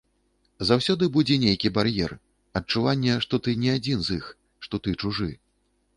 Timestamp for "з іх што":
4.09-4.75